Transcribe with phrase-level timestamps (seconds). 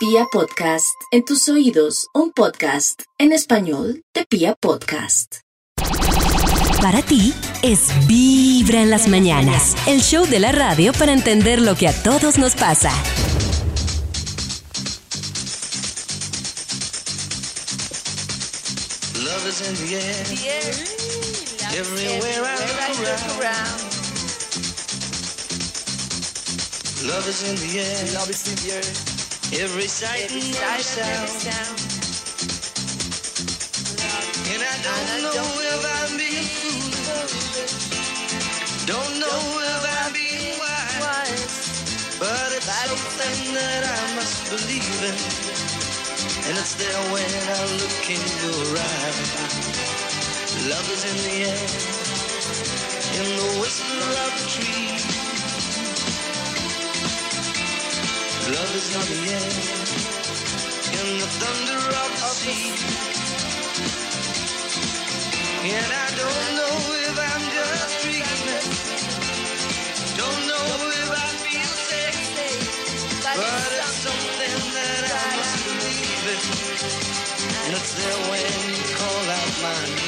[0.00, 5.40] Pia Podcast, en tus oídos, un podcast en español de Pia Podcast.
[6.80, 11.74] Para ti es Vibra en las mañanas, el show de la radio para entender lo
[11.76, 12.90] que a todos nos pasa.
[19.22, 20.74] Love is in the air.
[21.78, 23.80] Everywhere I look around.
[27.04, 28.14] Love is in the air.
[28.14, 29.09] Love is in the air.
[29.52, 31.26] Every sight and every sound.
[34.46, 37.82] And I don't know if I'm being foolish.
[38.86, 42.16] Don't know if I'm being wise.
[42.20, 45.18] But it's something that I must believe in.
[46.48, 49.30] And it's there when I look in your eyes.
[50.70, 51.66] Love is in the air,
[53.18, 54.99] in the whisper of the tree.
[58.52, 59.50] Love is in the air,
[60.98, 62.74] in the thunder of the sea.
[65.50, 66.76] And I don't know
[67.06, 68.88] if I'm just dreaming.
[70.16, 70.66] Don't know
[71.00, 72.50] if I feel safe.
[73.22, 76.40] But it's something that I must believe in.
[77.66, 79.99] And it's there when you call out my name.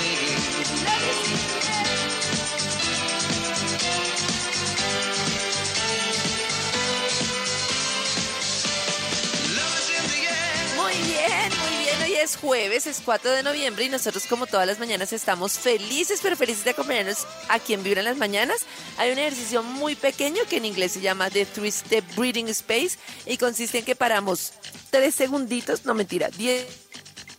[12.42, 16.64] Jueves, es 4 de noviembre y nosotros como todas las mañanas estamos felices, pero felices
[16.64, 18.58] de acompañarnos aquí en Vibra en las Mañanas.
[18.98, 22.98] Hay un ejercicio muy pequeño que en inglés se llama The Three Step Breathing Space
[23.26, 24.54] y consiste en que paramos
[24.90, 26.81] tres segunditos, no mentira, 10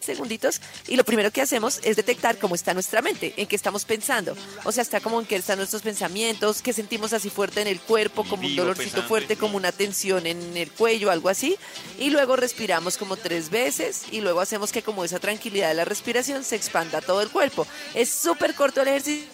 [0.04, 3.86] segunditos y lo primero que hacemos es detectar cómo está nuestra mente, en qué estamos
[3.86, 4.36] pensando.
[4.64, 7.80] O sea, está como en qué están nuestros pensamientos, qué sentimos así fuerte en el
[7.80, 9.08] cuerpo, como un dolorcito pesante.
[9.08, 11.58] fuerte, como una tensión en el cuello, algo así.
[12.00, 15.86] Y luego respiramos como tres veces y luego hacemos que como esa tranquilidad de la
[15.86, 17.66] respiración se expanda a todo el cuerpo.
[17.94, 19.33] Es súper corto el ejercicio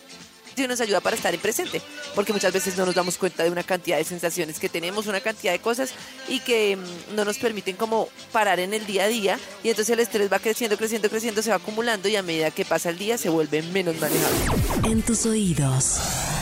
[0.64, 1.82] y nos ayuda para estar en presente,
[2.16, 5.22] porque muchas veces no nos damos cuenta de una cantidad de sensaciones que tenemos, una
[5.22, 5.94] cantidad de cosas
[6.28, 9.94] y que mm, no nos permiten como parar en el día a día y entonces
[9.94, 12.98] el estrés va creciendo, creciendo, creciendo, se va acumulando y a medida que pasa el
[12.98, 14.40] día se vuelve menos manejable.
[14.86, 16.00] En tus oídos,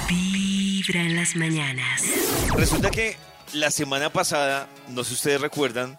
[0.09, 2.03] Vibra en las mañanas.
[2.55, 3.17] Resulta que
[3.53, 5.97] la semana pasada, no sé si ustedes recuerdan,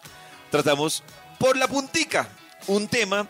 [0.51, 1.03] tratamos
[1.37, 2.29] por la puntica
[2.67, 3.27] un tema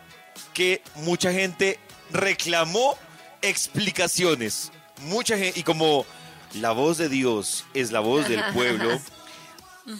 [0.54, 1.78] que mucha gente
[2.10, 2.96] reclamó
[3.42, 4.72] explicaciones.
[5.02, 6.06] Mucha gente, y como
[6.54, 9.00] la voz de Dios es la voz del pueblo,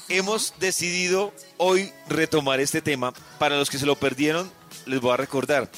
[0.08, 3.12] hemos decidido hoy retomar este tema.
[3.38, 4.50] Para los que se lo perdieron,
[4.86, 5.70] les voy a recordar.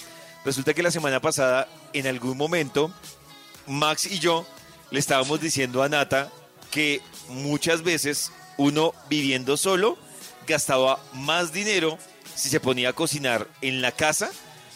[0.44, 2.92] Resulta que la semana pasada, en algún momento,
[3.66, 4.46] Max y yo
[4.90, 6.30] le estábamos diciendo a Nata
[6.70, 9.96] que muchas veces uno viviendo solo
[10.46, 11.98] gastaba más dinero
[12.34, 14.30] si se ponía a cocinar en la casa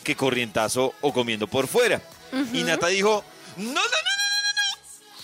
[0.04, 2.00] que corrientazo o comiendo por fuera.
[2.52, 3.24] Y Nata dijo,
[3.56, 4.15] no, no, no, no, no, no".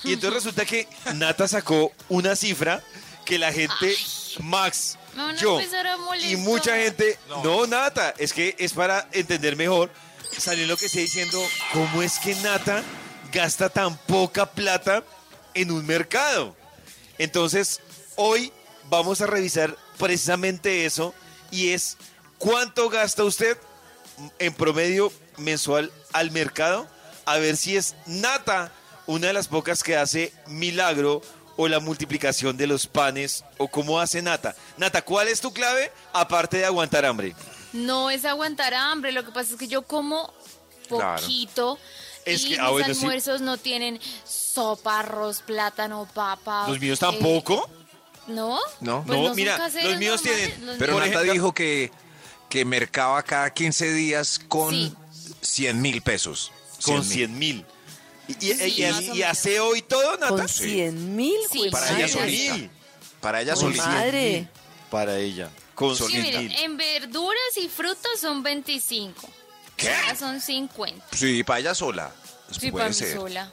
[0.04, 2.82] Y entonces resulta que Nata sacó una cifra
[3.24, 3.96] que la gente,
[4.40, 6.38] Max, Me van a yo empezar a y molestar.
[6.38, 7.66] mucha gente, no.
[7.66, 9.90] Nata, es que es para entender mejor.
[10.36, 11.40] Salió lo que estoy diciendo,
[11.72, 12.82] ¿cómo es que Nata
[13.32, 15.04] gasta tan poca plata
[15.54, 16.56] en un mercado?
[17.18, 17.80] Entonces,
[18.16, 18.52] hoy
[18.88, 21.14] vamos a revisar precisamente eso
[21.50, 21.96] y es
[22.38, 23.56] cuánto gasta usted
[24.38, 26.88] en promedio mensual al mercado,
[27.24, 28.72] a ver si es Nata
[29.12, 31.22] una de las pocas que hace milagro
[31.56, 34.54] o la multiplicación de los panes o cómo hace Nata.
[34.78, 37.34] Nata, ¿cuál es tu clave aparte de aguantar hambre?
[37.72, 40.32] No es aguantar hambre, lo que pasa es que yo como
[40.88, 41.20] Claro.
[41.22, 41.78] poquito
[42.24, 42.90] Es y que- ah, mis sí.
[43.04, 46.66] almuerzos no tienen sopa, arroz, plátano, papa.
[46.68, 47.68] ¿Los míos eh, tampoco?
[48.26, 48.58] ¿No?
[48.80, 49.04] No.
[49.06, 51.90] Pues No, mira, caseros los míos normales, tienen- los Pero míos- Nata ejemplo- dijo que,
[52.48, 54.94] que mercaba cada 15 días con Sí.
[55.40, 56.52] 100 mil pesos.
[56.84, 57.38] Con 100 mil.
[57.38, 57.66] 100 mil.
[58.28, 60.28] ¿Y, y, y- y aseo y todo, Nata?
[60.28, 62.56] Con 100 mil, Sí, Para ella solita.
[63.20, 63.86] Para ella solita.
[63.86, 64.48] madre.
[64.90, 65.50] Para ella.
[65.74, 69.28] Con Sí, 100 mire, en verduras y frutas son 25.
[69.76, 69.86] ¿Qué?
[69.86, 71.04] Ya son 50.
[71.16, 72.12] Sí, para ella sola.
[72.50, 73.16] Sí, Puede para mí ser.
[73.16, 73.50] sola.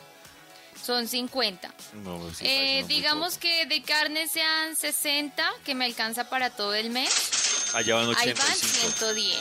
[0.85, 1.73] Son 50.
[2.03, 6.73] No, pues sí, Eh, digamos que de carne sean 60, que me alcanza para todo
[6.73, 7.09] el mes.
[7.73, 8.77] Allá van Ahí van 85.
[8.97, 9.37] 110.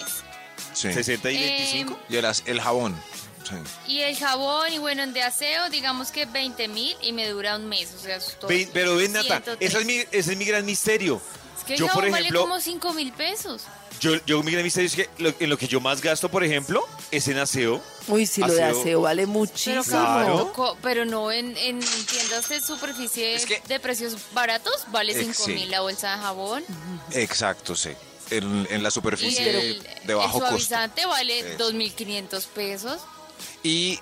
[0.74, 0.92] Sí.
[0.92, 1.98] 60 y Eh, 25.
[2.08, 3.00] Y el, el jabón.
[3.48, 3.54] Sí.
[3.86, 7.56] Y el jabón, y bueno, en de aseo, digamos que 20 mil y me dura
[7.56, 7.88] un mes.
[7.96, 9.56] O sea, es todo- Ven, pero ven, Nata, 103.
[9.70, 11.20] ese es, mi, ese es mi gran misterio.
[11.58, 13.62] Es que el yo, por jabón ejemplo, vale como 5 mil pesos.
[14.00, 16.44] yo, yo mi gran misterio es que lo- en lo que yo más gasto, por
[16.44, 17.82] ejemplo, es en aseo.
[18.06, 18.80] Uy, si lo de Aseo.
[18.80, 19.82] aseo vale Pero, muchísimo.
[19.84, 20.52] Claro.
[20.52, 25.20] co- pero no en, en tiendas de superficie Es que- de precios baratos, vale Eh,
[25.20, 25.52] 5 sí.
[25.52, 26.64] mil la bolsa de jabón.
[27.12, 27.90] Exacto, sí.
[28.30, 30.48] en, en la Y superficie el, de el bajo costo.
[30.48, 31.70] suavizante vale Eso.
[31.72, 33.00] 2.500 pesos.
[33.62, 34.00] Y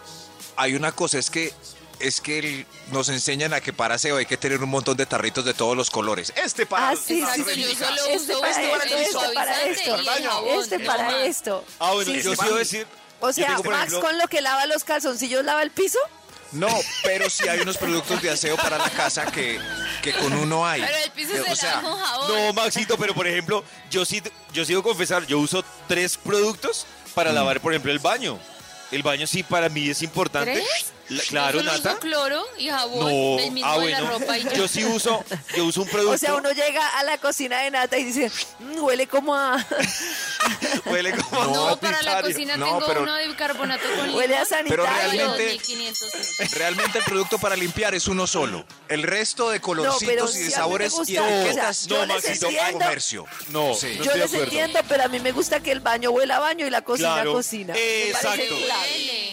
[0.57, 1.53] hay una cosa, es que
[1.99, 5.07] es que el- nos enseñan a que para aseo hay que tener un montón de
[5.07, 6.31] tarritos de todos los colores.
[6.37, 7.77] Este para Ah, sí, Exacto, sí, yo sí.
[7.77, 11.25] solo Este uso para este esto, este para esto, y el jabón, este no para
[11.25, 11.65] esto.
[11.79, 12.55] Ah, bueno, Sí, yo sí, sí iba a sí.
[12.59, 12.87] decir.
[13.21, 15.99] O sea, tengo, Max ejemplo, con lo que lava los calzoncillos lava el piso.
[16.53, 16.69] No,
[17.03, 19.59] pero sí hay unos productos de aseo para la casa que,
[20.03, 20.83] que con uno hay.
[20.83, 22.29] Pero el piso Eh, se o sea, lava con jabón.
[22.47, 24.23] No, Maxito, pero por ejemplo, yo sí,
[24.53, 26.85] yo sí debo confesar, yo uso tres productos
[27.15, 28.39] para lavar, por ejemplo, el baño.
[28.97, 30.65] El baño sí para mí es importante.
[31.09, 31.91] La- claro, Yo Nata.
[31.93, 32.99] uso cloro y jabón
[33.37, 34.19] No, del mismo ah, de la bueno.
[34.19, 34.43] ropa y.
[34.57, 35.25] Yo sí uso,
[35.57, 36.15] yo uso un producto.
[36.15, 39.57] O sea, uno llega a la cocina de Nata y dice, "Mm, huele como a...
[40.87, 44.15] huele como No, a para la cocina No, tengo pero- uno de bicarbonato con limón.
[44.17, 44.85] Huele a Pero sanitario.
[44.85, 46.51] Vale realmente- 2.500 pesos.
[46.53, 48.65] Realmente el producto para limpiar es uno solo.
[48.89, 52.49] El resto de colorcitos pero y de sabores gusta, y o sea, etiquetas No, Maxito,
[52.73, 53.27] comercio.
[53.51, 53.95] No, Sí.
[53.99, 54.45] no yo les acuerdo.
[54.45, 57.15] entiendo, pero a mí me gusta que el baño huela a baño y la cocina
[57.15, 57.75] Claro, a cocina.
[57.75, 58.55] Me parece exacto.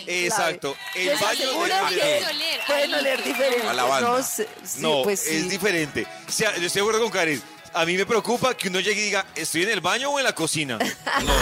[0.08, 0.76] Exacto.
[0.96, 2.26] El estoy baño debe que
[2.68, 3.68] pueden oler diferente.
[3.68, 4.02] A.
[4.02, 5.36] No, sé, sí, No, pues sí.
[5.36, 6.06] es diferente.
[6.28, 7.42] O sea, yo estoy de acuerdo con Karen.
[7.76, 10.26] A mí me preocupa que uno llegue y diga, ¿estoy en el baño o en
[10.26, 10.78] la cocina?
[11.24, 11.34] No.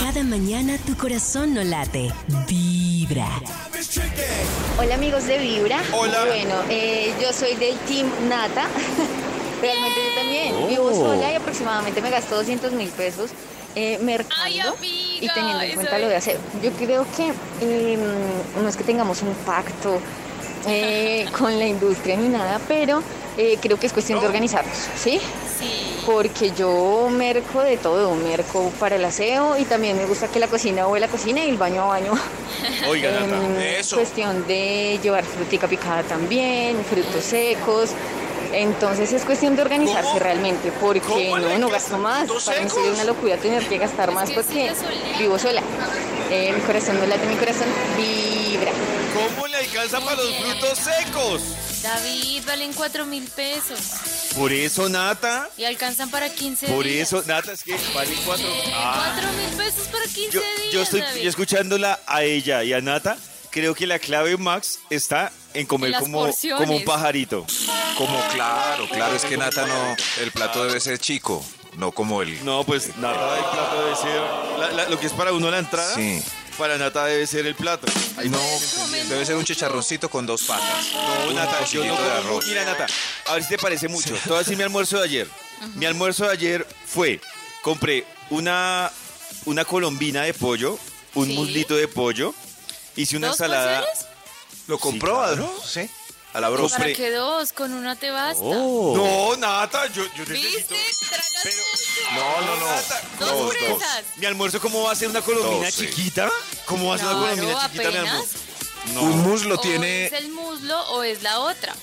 [0.00, 2.10] Cada mañana tu corazón no late,
[2.48, 3.28] vibra.
[4.78, 5.82] Hola amigos de Vibra.
[5.92, 6.24] Hola.
[6.24, 8.66] Bueno, eh, yo soy del Team Nata.
[9.60, 10.66] Realmente yo también Oh.
[10.68, 13.30] vivo sola y aproximadamente me gasto 200 mil pesos
[13.74, 14.74] eh, mercando Ay, amiga,
[15.20, 16.38] y teniendo en cuenta lo de aseo.
[16.62, 17.98] Yo creo que eh,
[18.60, 20.00] no es que tengamos un pacto
[20.66, 23.02] eh, con la industria ni nada, pero
[23.36, 25.20] eh, creo que es cuestión de organizarnos, ¿sí?
[25.58, 25.96] Sí.
[26.06, 30.46] Porque yo merco de todo, merco para el aseo y también me gusta que la
[30.48, 32.12] cocina huela a cocina y el baño a baño.
[32.88, 33.44] Oiga, Nata.
[33.44, 33.96] Em, eso.
[33.96, 37.90] Cuestión de llevar frutica picada también, frutos secos.
[38.52, 40.18] Entonces es cuestión de organizarse ¿Cómo?
[40.20, 42.28] realmente, porque ¿Cómo no, no gasto más.
[42.44, 44.72] Para mí sería una locura tener que gastar más que porque
[45.18, 45.62] vivo sola.
[46.30, 48.72] Eh, mi corazón no late, mi corazón vibra.
[49.14, 51.42] ¿Cómo le alcanza para los frutos secos?
[51.82, 53.78] David, valen 4 mil pesos.
[54.34, 55.48] Por eso, Nata.
[55.58, 57.08] Y alcanzan para 15 Por días.
[57.08, 58.46] eso, Nata, es que valen cuatro.
[58.74, 59.12] Ah.
[59.14, 60.72] 4 mil pesos para 15 Yo, días.
[60.72, 61.22] yo estoy David.
[61.22, 63.16] yo escuchándola a ella y a Nata.
[63.50, 66.66] Creo que la clave, Max, está en comer En como, porciones.
[66.66, 67.46] como un pajarito.
[67.96, 71.44] Como claro, claro, es que Nata no, el plato debe ser chico,
[71.76, 72.44] no como el...
[72.44, 74.20] No, pues Nata, el plato debe ser.
[74.58, 76.20] la- la- lo que es para uno la entrada, Sí.
[76.58, 77.86] para Nata debe ser el plato.
[78.16, 78.38] Ahí No,
[78.76, 80.92] Comen debe ser un chicharroncito con dos patas.
[80.92, 82.10] No, un Nata, yo no de como.
[82.10, 82.46] arroz.
[82.46, 82.86] Mira, Nata,
[83.28, 84.14] a ver si te parece mucho.
[84.14, 85.28] Te voy a decir mi almuerzo de ayer.
[85.76, 87.20] Mi almuerzo de ayer fue:
[87.62, 88.90] compré una,
[89.44, 90.78] una colombina de pollo,
[91.14, 91.34] un Sí.
[91.34, 92.34] muslito de pollo,
[92.96, 93.80] hice una ¿Dos ensalada.
[93.84, 94.13] porciones?
[94.66, 95.28] ¿Lo compró?
[95.28, 95.54] Sí, claro.
[95.66, 95.90] Sí.
[96.32, 96.78] A la brosa.
[96.78, 97.52] ¿Para qué dos?
[97.52, 98.42] Con una te basta.
[98.42, 100.74] No, Nata, yo, yo necesito.
[100.74, 101.06] ¿Viste?
[101.08, 102.14] Tragas Pero- mucho.
[102.14, 102.66] No, no, no.
[102.66, 103.54] Nata, Dos Dos, dos.
[103.54, 104.04] fresas.
[104.16, 105.86] ¿Mi almuerzo cómo va a ser una colombina sí.
[105.86, 106.28] chiquita?
[106.66, 108.38] ¿Cómo va a ser una colombina chiquita, mi almuerzo?
[108.94, 109.02] No.
[109.02, 110.06] Un muslo O tiene...
[110.06, 111.74] es el muslo o es la otra.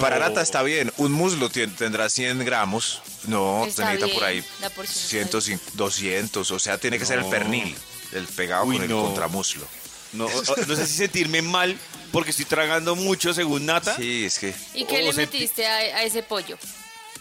[0.00, 0.18] Para.
[0.18, 0.92] Nata está bien.
[0.96, 3.00] Un muslo tendrá 100 gramos.
[3.24, 6.50] No, Está necesita bien, por ahí la porción está 150, 200.
[6.50, 7.76] O sea, tiene que ser el pernil.
[8.12, 9.64] El pegado Uy, con el contramuslo.
[10.12, 11.76] No, no sé si sentirme mal
[12.12, 13.96] porque estoy tragando mucho según Nata.
[13.96, 14.54] Sí, es que...
[14.74, 16.58] ¿Y qué le metiste a, a ese pollo?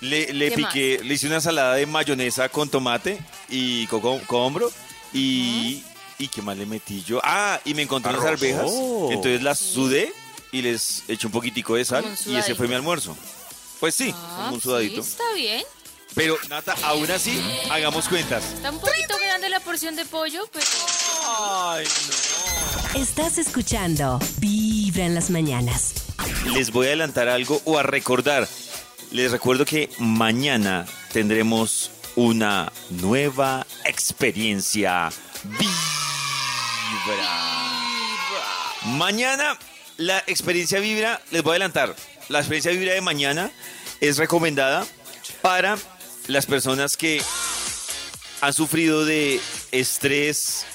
[0.02, 4.72] Le, le ¿Qué piqué, le hice una ensalada de mayonesa con tomate y coco- cohombro
[5.14, 5.83] y,
[6.18, 7.21] y ¿qué más le metí yo?
[7.24, 9.10] Ah, y me encontré unas arvejas, Oh.
[9.12, 10.12] entonces las sudé
[10.52, 13.16] y les eché un poquitico de sal y ese fue mi almuerzo.
[13.80, 15.02] Pues sí, Ah, un sí, sudadito.
[15.02, 15.64] está bien.
[16.14, 18.44] Pero Nata, aún así, hagamos cuentas.
[18.56, 20.66] Está un poquito grande la porción de pollo, pero...
[21.38, 21.86] Ay,
[22.95, 25.94] Estás escuchando Vibra en las mañanas.
[26.54, 28.50] Les voy a adelantar algo o a recordar.
[29.12, 35.10] Les recuerdo que mañana tendremos una nueva experiencia
[35.44, 35.71] Vibra.
[38.88, 39.57] Mañana
[39.95, 41.95] la experiencia Vibra, les voy a adelantar,
[42.28, 43.52] la experiencia Vibra de mañana
[44.02, 44.86] es recomendada
[45.42, 45.78] para
[46.28, 47.21] las personas que
[48.42, 49.40] han sufrido de
[49.71, 50.66] estrés,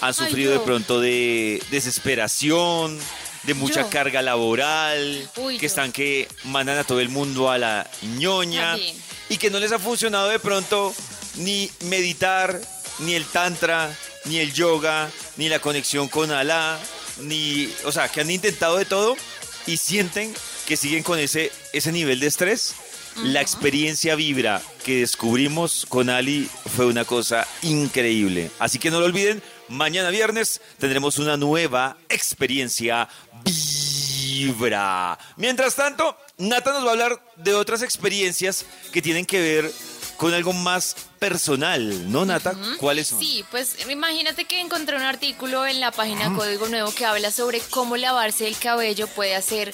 [0.00, 2.98] han sufrido de pronto de desesperación,
[3.44, 3.90] de mucha Yo.
[3.90, 5.66] carga laboral, Uy, que yo.
[5.66, 7.88] están que mandan a todo el mundo a la
[8.18, 8.96] ñoña También.
[9.28, 10.94] y que no les ha funcionado de pronto
[11.36, 12.60] ni meditar,
[13.00, 13.90] ni el tantra,
[14.26, 16.78] ni el yoga, ni la conexión con Alá,
[17.20, 19.16] ni, o sea, que han intentado de todo
[19.66, 20.34] y sienten
[20.66, 22.74] que siguen con ese, ese nivel de estrés.
[23.24, 28.50] La experiencia vibra que descubrimos con Ali fue una cosa increíble.
[28.58, 33.08] Así que no lo olviden, mañana viernes tendremos una nueva experiencia
[33.44, 35.18] vibra.
[35.36, 39.72] Mientras tanto, Nata nos va a hablar de otras experiencias que tienen que ver
[40.16, 42.54] con algo más personal, ¿no, Nata?
[42.78, 43.20] ¿Cuáles son?
[43.20, 47.60] Sí, pues imagínate que encontré un artículo en la página Código Nuevo que habla sobre
[47.60, 49.72] cómo lavarse el cabello puede hacer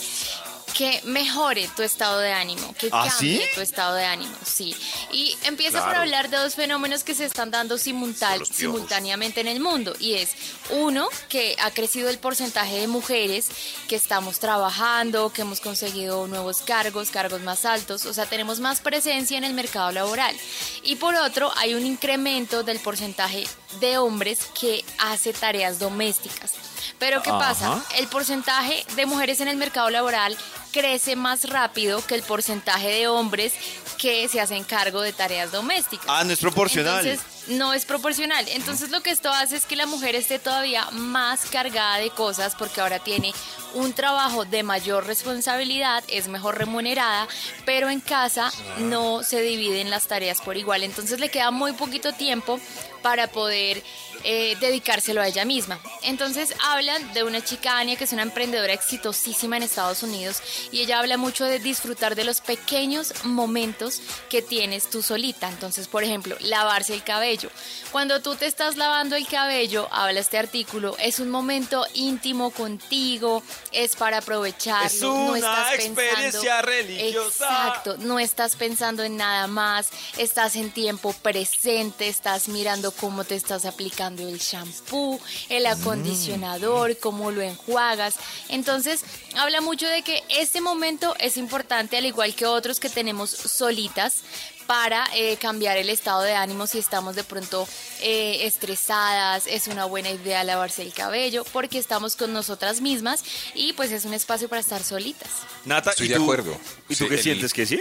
[0.77, 3.45] que mejore tu estado de ánimo, que ¿Ah, cambie sí?
[3.55, 4.77] tu estado de ánimo, sí.
[5.11, 6.01] Y empieza por Claro.
[6.03, 10.31] hablar de dos fenómenos que se están dando simultáneamente en el mundo y es
[10.71, 13.49] uno que ha crecido el porcentaje de mujeres
[13.89, 18.81] que estamos trabajando, que hemos conseguido nuevos cargos, cargos más altos, o sea, tenemos más
[18.81, 20.37] presencia en el mercado laboral.
[20.83, 23.47] Y por otro, hay un incremento del porcentaje
[23.81, 26.53] de hombres que hace tareas domésticas.
[26.99, 27.83] Pero ¿qué pasa?
[27.97, 30.37] El porcentaje de mujeres en el mercado laboral
[30.73, 33.55] crece más rápido que el porcentaje de hombres
[33.97, 36.07] que se hacen cargo de tareas domésticas.
[36.09, 37.07] Ah, no es proporcional.
[37.07, 38.47] Entonces, no es proporcional.
[38.49, 42.55] Entonces, lo que esto hace es que la mujer esté todavía más cargada de cosas
[42.57, 43.33] porque ahora tiene
[43.75, 47.27] un trabajo de mayor responsabilidad, es mejor remunerada,
[47.65, 50.83] pero en casa no se dividen las tareas por igual.
[50.83, 52.61] Entonces, le queda muy poquito tiempo
[53.03, 53.83] para poder
[54.29, 55.79] eh, dedicárselo a ella misma.
[56.03, 60.43] Entonces hablan de una chica Ania que es una emprendedora exitosísima en Estados Unidos
[60.73, 65.49] y ella habla mucho de disfrutar de los pequeños momentos que tienes tú solita.
[65.49, 67.51] Entonces, por ejemplo, lavarse el cabello.
[67.93, 73.43] Cuando tú te estás lavando el cabello, habla este artículo, es un momento íntimo contigo,
[73.71, 74.87] es para aprovecharlo.
[74.87, 77.45] Es no una estás experiencia pensando- religiosa.
[77.47, 83.37] Exacto, no estás pensando en nada más, estás en tiempo presente, estás mirando cómo te
[83.37, 88.15] estás aplicando el shampoo, el acondicionador, cómo lo enjuagas.
[88.49, 89.03] Entonces,
[89.37, 94.23] habla mucho de que este momento es importante, al igual que otros que tenemos solitas,
[94.67, 97.69] para eh, cambiar el estado de ánimo si estamos de pronto
[98.01, 103.23] eh, estresadas, es una buena idea lavarse el cabello porque estamos con nosotras mismas
[103.55, 105.29] y pues es un espacio para estar solitas.
[105.65, 106.59] Nata, Estoy ¿y de tú- acuerdo.
[106.89, 107.53] ¿Y tú Sí, qué el- sientes?
[107.55, 107.81] ¿Que sí?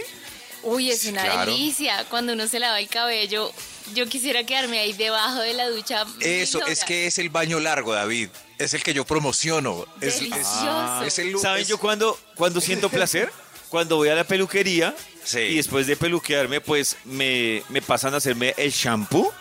[0.65, 1.51] Uy, es una claro.
[1.51, 2.05] delicia.
[2.09, 3.51] Cuando uno se lava el cabello,
[3.93, 6.05] yo quisiera quedarme ahí debajo de la ducha.
[6.19, 8.29] Eso, es que es el baño largo, David.
[8.57, 9.85] Es el que yo promociono.
[10.01, 11.03] Es, es- Delicioso.
[11.03, 13.31] es el ¿Saben es- yo cuando, cuando siento placer?
[13.69, 15.39] Cuando voy a la peluquería Sí.
[15.39, 19.31] y después de peluquearme, pues me, me pasan a hacerme el shampoo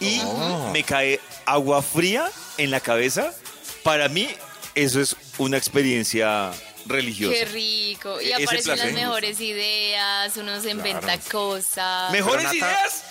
[0.00, 0.70] y Oh.
[0.72, 3.32] me cae agua fría en la cabeza.
[3.82, 4.28] Para mí,
[4.74, 6.52] eso es una experiencia
[6.86, 7.34] religiosa.
[7.34, 8.20] Qué rico.
[8.20, 12.10] Y Ese aparecen las mejores ideas, uno se inventa cosas.
[12.12, 13.02] ¿Mejores Pero, Nata, ideas?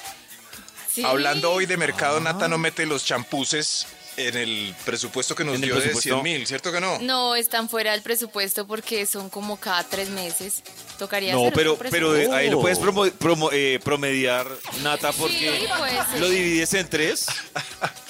[0.94, 1.04] Sí.
[1.06, 3.88] Hablando hoy de mercado, Nata no mete los champuses
[4.18, 6.22] en el presupuesto que nos ¿En el dio de presupuesto?
[6.22, 7.00] 100 mil, ¿cierto que no?
[7.00, 10.62] No, están fuera del presupuesto porque son como cada tres meses.
[11.00, 12.34] Tocaría No, hacer pero, otro pero presupuesto.
[12.34, 14.46] eh, ahí lo puedes promo- promo- eh, promediar,
[14.84, 16.20] Nata, porque Sí, puede ser.
[16.20, 17.25] lo divides en tres.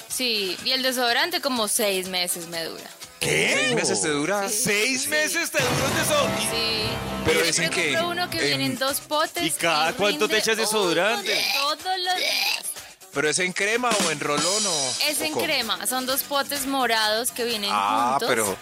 [0.08, 2.90] Sí, y el desodorante como seis meses me dura.
[3.22, 4.48] ¿Seis meses te dura?
[4.48, 6.42] ¿Seis meses te duró el desodorante?
[6.42, 6.82] Sí.
[7.24, 9.44] Pero Yo dicen que uno que en- viene en dos potes.
[9.44, 11.32] ¿Y cada cuánto te echas desodorante?
[11.56, 12.64] uno Todos los días.
[13.14, 14.94] ¿Pero es en crema o en rolón o...?
[15.08, 15.44] Es o en cómo?
[15.44, 18.28] crema, son dos potes morados que vienen Ah, juntos.
[18.28, 18.56] pero...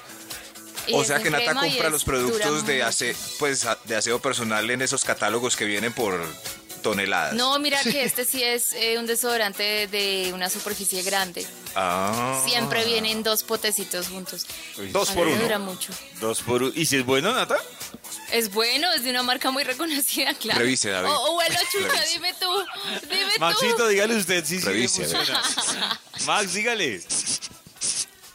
[0.88, 4.68] y O sea que Nata compra los dura productos de, ase, pues, de aseo personal
[4.68, 6.20] en esos catálogos que vienen por
[6.82, 7.34] toneladas.
[7.34, 11.46] No, mira que este sí es eh, un desodorante de, de una superficie grande.
[11.74, 12.42] Ah.
[12.44, 14.46] Siempre vienen dos potecitos juntos.
[14.92, 15.40] Dos por uno.
[15.40, 15.92] dura mucho.
[16.20, 16.72] Dos por uno.
[16.74, 17.56] ¿Y si es bueno, Nata?
[18.32, 20.60] Es bueno, es de una marca muy reconocida, claro.
[20.60, 21.10] Revise, David.
[21.10, 21.40] O, o
[21.72, 22.12] chucha, Revise.
[22.14, 22.46] dime tú.
[23.08, 23.86] Dime Maxito, tú.
[23.88, 25.42] dígale usted si sí Revise, funciona.
[26.26, 27.02] Max, dígale.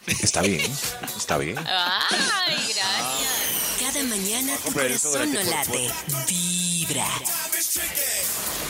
[0.08, 0.72] Está bien,
[1.18, 1.58] está bien.
[1.58, 3.80] Ay, gracias.
[3.80, 5.92] Cada mañana tu corazón no late.
[6.28, 7.08] Vibra.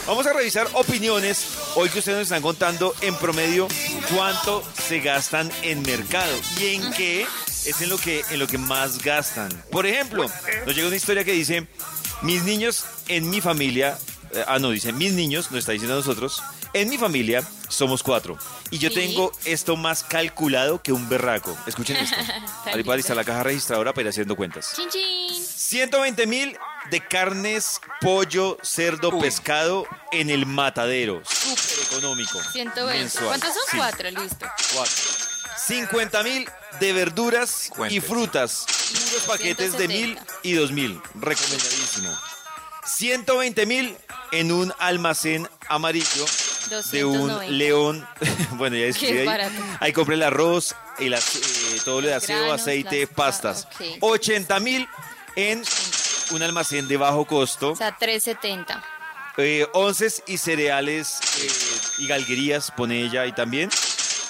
[0.08, 1.48] Vamos a revisar opiniones.
[1.76, 3.68] Hoy que ustedes nos están contando en promedio
[4.16, 7.26] cuánto se gastan en mercado y en qué
[7.66, 9.50] es en lo que, en lo que más gastan.
[9.72, 10.30] Por ejemplo,
[10.66, 11.68] nos llega una historia que dice,
[12.22, 13.98] mis niños en mi familia,
[14.32, 16.44] eh, ah no, dice, mis niños, nos está diciendo a nosotros,
[16.74, 18.38] en mi familia somos cuatro
[18.70, 18.96] y yo Sí.
[18.96, 21.58] tengo esto más calculado que un berraco.
[21.66, 22.16] Escuchen esto.
[22.66, 24.74] Ahí para listar la caja registradora para ir haciendo cuentas.
[24.76, 25.44] Chin, chin.
[25.44, 26.56] 120 mil
[26.92, 29.22] de carnes, pollo, cerdo, Uy.
[29.22, 31.22] pescado en el matadero.
[31.26, 32.40] Súper económico.
[32.52, 33.00] 120.
[33.00, 33.26] mensual.
[33.28, 33.64] ¿Cuántos son?
[33.72, 34.46] Sí, Cuatro, listo.
[34.74, 34.94] cuatro.
[35.68, 36.50] 50 mil
[36.80, 38.02] de verduras y Cuente.
[38.02, 38.66] frutas.
[38.92, 39.88] Unos paquetes de 170.
[39.88, 41.02] mil y dos mil.
[41.16, 42.16] Recomendadísimo.
[42.86, 43.98] 120 mil
[44.32, 46.26] en un almacén amarillo
[46.92, 47.46] de un 290.
[47.54, 48.08] león.
[48.52, 49.26] bueno, ya escribí ahí.
[49.26, 49.54] barato.
[49.80, 51.20] Ahí compré el arroz, el eh,
[51.84, 53.68] todo lo de aseo, Granos, aceite, las- pastas.
[53.72, 54.04] ah, ok.
[54.04, 54.88] 80 mil
[55.36, 55.64] en
[56.32, 57.72] un almacén de bajo costo.
[57.72, 58.84] O sea, 370.
[59.38, 61.52] Eh, onces y cereales eh,
[62.00, 63.70] y galguerías, pone ella ahí también.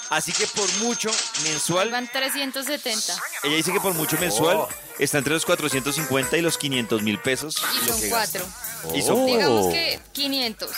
[0.09, 1.09] Así que por mucho
[1.43, 3.13] mensual, Van 370.
[3.43, 4.65] ella dice que por mucho mensual
[4.99, 7.55] está entre los 450 y los 500 mil pesos.
[7.57, 8.45] Y son cuatro.
[8.45, 8.97] gasta.
[8.97, 10.69] Y son Digamos que 500.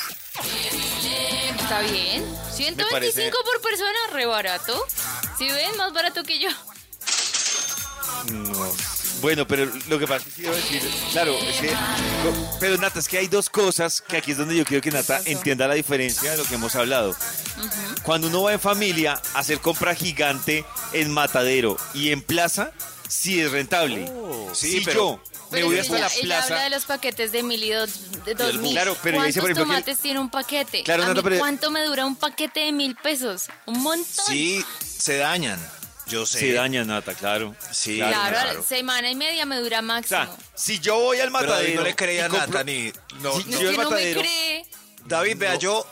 [1.59, 2.25] Está bien.
[2.55, 4.85] 125 parece- por persona, re barato.
[5.37, 6.49] Si ven, más barato que yo.
[8.31, 8.71] No.
[9.21, 10.81] Bueno, pero lo que pasa es que quiero decir,
[11.11, 11.73] claro, es que,
[12.59, 15.19] pero Nata, es que hay dos cosas que aquí es donde yo quiero que Nata
[15.25, 17.15] entienda la diferencia de lo que hemos hablado.
[18.03, 22.71] Cuando uno va en familia a hacer compra gigante en Matadero y en Plaza,
[23.07, 24.11] sí es rentable.
[24.53, 26.85] sí, si pero- yo me Pero voy ella, hasta la ella plaza, habla de los
[26.85, 27.89] paquetes de mil y dos,
[28.25, 28.73] de dos mil.
[28.73, 30.83] Claro, pero ella dice, por ¿Cuántos ejemplo, que- tomates tiene un paquete?
[30.83, 33.45] Claro, ¿A Nata, mí pero- ¿Cuánto me dura un paquete de mil pesos?
[33.65, 34.25] Un montón.
[34.27, 35.57] Sí, se dañan.
[36.09, 36.39] Yo sé.
[36.39, 37.55] se daña Nata, claro.
[37.71, 38.63] Sí, Claro, claro.
[38.63, 40.23] semana y media me dura O máximo.
[40.23, 42.91] sea, si yo voy al Pero David Matadero no le creía a Nata ni.
[43.21, 43.61] No, Sí, no, no.
[43.61, 44.19] yo que no me matadero.
[44.21, 44.65] cree.
[45.05, 45.85] David, vea, yo,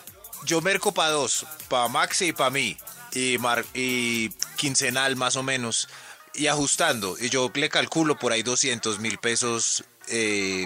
[0.46, 2.78] yo merco para dos, para Maxi y para mí,
[3.14, 5.88] y, mar- y quincenal más o menos,
[6.34, 10.66] y ajustando, y yo le calculo por ahí 200 mil pesos eh,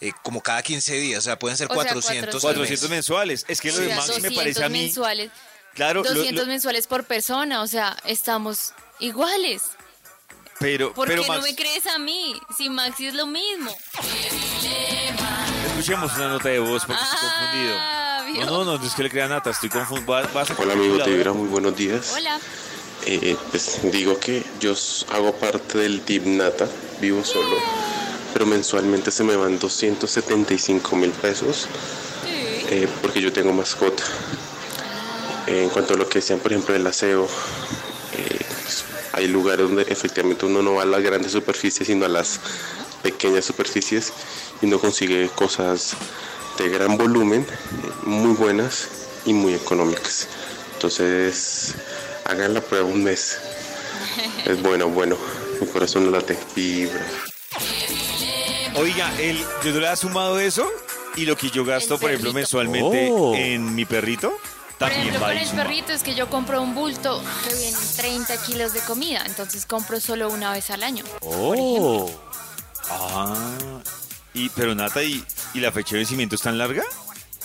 [0.00, 2.34] eh, como cada 15 días, o sea, pueden ser O sea, 400.
[2.36, 2.90] al 400 mes.
[2.90, 3.44] mensuales.
[3.48, 4.82] Es que lo O de sea, Max me 200 parece a mí.
[4.84, 5.30] mensuales.
[5.74, 9.62] Claro, lo- 200 lo- mensuales por persona, o sea, estamos iguales.
[10.58, 12.34] pero, ¿Por pero qué no Max, me crees a mí?
[12.56, 13.74] Si Maxi es lo mismo.
[15.70, 17.74] escuchemos una nota de voz porque estoy confundido.
[17.78, 17.96] Ah.
[18.46, 20.12] No, no, no, es que le crea Nata, estoy confundido.
[20.12, 22.12] Hola Hola, Vibra, muy buenos días.
[22.14, 22.38] Hola.
[23.06, 24.74] Eh, pues digo que yo
[25.12, 26.68] hago parte del Team Nata,
[27.00, 27.56] vivo solo,
[28.34, 31.66] pero mensualmente se me van 275 mil pesos
[32.68, 34.04] eh, porque yo tengo mascota.
[35.50, 37.24] Eh, en cuanto a lo que decían, por ejemplo, el aseo,
[38.16, 42.08] eh, pues, hay lugares donde efectivamente uno no va a las grandes superficies, sino a
[42.08, 42.40] las
[43.02, 44.12] pequeñas superficies
[44.62, 45.94] y no consigue cosas
[46.58, 47.46] de gran volumen,
[48.04, 48.88] muy buenas
[49.24, 50.28] y muy económicas.
[50.74, 51.74] Entonces,
[52.26, 53.38] hagan la prueba un mes.
[54.44, 55.16] Es bueno, bueno.
[55.60, 57.04] Mi corazón no late, vibra.
[58.76, 60.66] Oiga, el, yo no le ha sumado eso
[61.16, 63.34] y lo que yo gasto, por ejemplo, mensualmente Oh.
[63.34, 64.32] en mi perrito,
[64.80, 68.72] Por ejemplo, con el perrito es que yo compro un bulto que viene 30 kilos
[68.72, 71.04] de comida, entonces compro solo una vez al año.
[71.20, 72.10] Ejemplo.
[72.88, 73.58] Ah,
[74.32, 76.82] y, pero Nata, ¿y, ¿y la fecha de vencimiento es tan larga?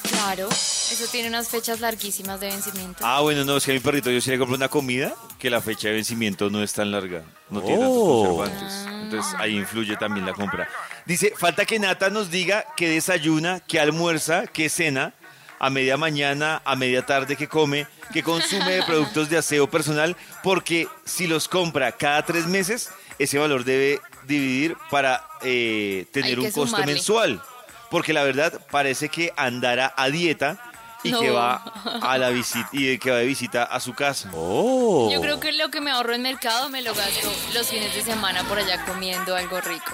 [0.04, 3.00] Claro, eso tiene unas fechas larguísimas de vencimiento.
[3.06, 5.50] Ah, bueno, no, es que a mi perrito yo sí le compro una comida que
[5.50, 8.74] la fecha de vencimiento no es tan larga, no tiene tantos conservantes.
[8.88, 10.70] Entonces ahí influye también la compra.
[11.06, 15.14] Dice, falta que Nata nos diga qué desayuna, qué almuerza, qué cena,
[15.60, 20.16] a media mañana, a media tarde, qué come, qué consume de productos de aseo personal,
[20.44, 22.90] porque si los compra cada tres meses,
[23.20, 26.94] ese valor debe dividir para eh, tener que un costo sumarle.
[26.94, 27.42] mensual.
[27.90, 30.58] Porque la verdad parece que andará a dieta
[31.04, 31.20] y No.
[31.22, 31.56] que va
[32.02, 34.32] a la visita y que va de visita a su casa.
[34.32, 38.02] Yo creo que lo que me ahorro en mercado me lo gasto los fines de
[38.02, 39.92] semana por allá comiendo algo rico.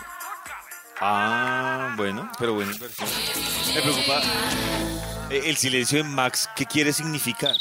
[1.02, 3.10] Ah, bueno, pero inversión.
[3.76, 4.21] Me preocupa
[5.32, 6.50] el silencio de Max.
[6.56, 7.56] ¿Qué quiere significar?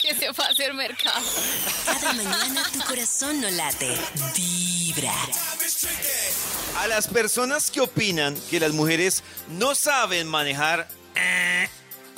[0.00, 1.24] Que se va a hacer mercado.
[1.86, 3.90] Cada mañana tu corazón no late.
[4.36, 5.14] Vibra.
[6.78, 11.68] A las personas que opinan que las mujeres no saben manejar, eh,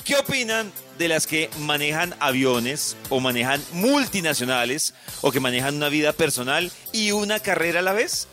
[0.03, 6.11] ¿qué opinan de las que manejan aviones o manejan multinacionales o que manejan una vida
[6.11, 8.27] personal y una carrera a la vez?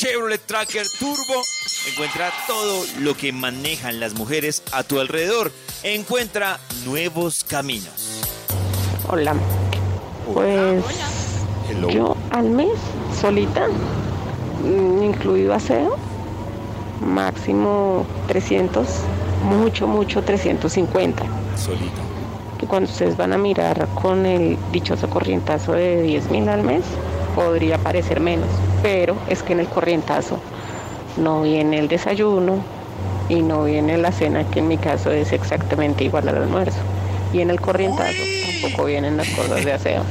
[0.00, 1.42] Chevrolet Tracker Turbo
[1.92, 5.52] encuentra todo lo que manejan las mujeres a tu alrededor.
[5.82, 8.22] Encuentra nuevos caminos.
[9.10, 9.34] Hola.
[10.32, 10.82] Pues
[11.92, 12.78] yo al mes,
[13.20, 13.68] solita,
[14.64, 15.98] mm, incluido aseo,
[17.04, 18.88] máximo 300,
[19.44, 21.24] mucho, mucho 350.
[21.58, 22.00] Solita.
[22.58, 26.84] Que cuando ustedes van a mirar con el dichoso corrientazo de 10 mil al mes,
[27.34, 28.48] podría parecer menos,
[28.82, 30.38] pero es que en el corrientazo
[31.16, 32.62] no viene el desayuno
[33.28, 36.78] y no viene la cena, que en mi caso es exactamente igual al almuerzo.
[37.32, 38.22] Y en el corrientazo
[38.60, 40.04] tampoco vienen las cosas de aseo.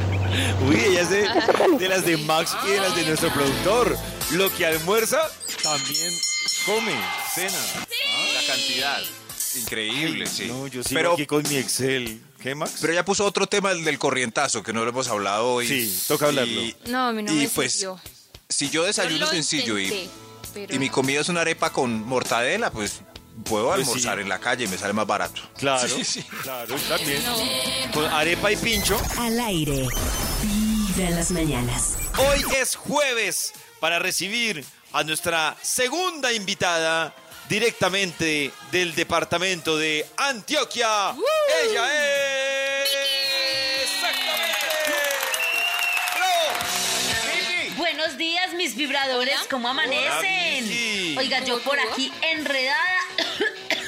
[0.67, 1.27] Uy, ella es de,
[1.79, 3.97] de las de Max y de las de nuestro productor.
[4.33, 5.19] Lo que almuerza,
[5.63, 6.13] también
[6.65, 6.93] come,
[7.33, 7.57] cena.
[8.33, 9.01] La cantidad.
[9.59, 10.47] Increíble, sí.
[10.47, 12.21] No, yo sigo pero, aquí con mi Excel.
[12.41, 12.77] ¿Qué, Max?
[12.81, 15.67] pero ya puso otro tema el del corrientazo, que no lo hemos hablado hoy.
[15.67, 16.61] Sí, toca hablarlo.
[16.61, 17.99] Y No, a mí no Y me pues, sirvió.
[18.47, 20.09] si yo desayuno Yo sencillo y, intenté,
[20.53, 23.01] pero y mi comida es una arepa con mortadela, pues
[23.43, 24.21] puedo Pues almorzar sí.
[24.23, 25.41] en la calle y me sale más barato.
[25.57, 26.23] Claro, Sí, sí.
[26.43, 27.23] claro, también.
[27.25, 27.91] No.
[27.93, 28.99] Con arepa y pincho.
[29.17, 29.85] Al aire.
[30.41, 31.97] Vibra en las mañanas.
[32.17, 37.13] Hoy es jueves para recibir a nuestra segunda invitada
[37.49, 41.15] directamente del departamento de Antioquia.
[41.63, 42.89] Ella es...
[43.83, 44.55] ¡Exactamente!
[47.75, 49.47] Buenos días, mis vibradores, Hola.
[49.49, 50.63] ¿cómo amanecen?
[50.63, 51.19] Hola.
[51.21, 52.99] Oiga, yo ¿Cómo por aquí enredada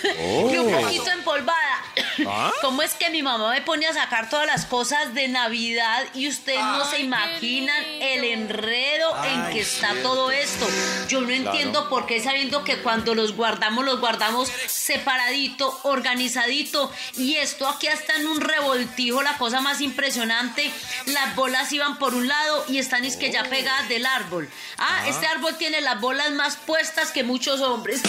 [0.04, 1.84] y un poquito empolvada.
[2.28, 2.52] ¿Ah?
[2.62, 6.28] ¿Cómo es que mi mamá me pone a sacar todas las cosas de Navidad y
[6.28, 10.10] ustedes no se imaginan el enredo en que está cierto.
[10.10, 10.68] todo esto?
[11.08, 17.36] Yo no entiendo por qué sabiendo que cuando los guardamos, los guardamos separadito, organizadito y
[17.36, 20.72] esto aquí está en un revoltijo, la cosa más impresionante.
[21.06, 24.50] Las bolas iban por un lado y están es que ya pegadas del árbol.
[24.78, 28.02] Ah, este árbol tiene las bolas más puestas que muchos hombres.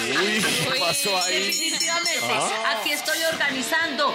[0.00, 1.46] Uy, ¿qué pasó ahí?
[1.46, 2.20] Definitivamente.
[2.32, 2.83] Ah.
[2.84, 4.14] Aquí estoy organizando.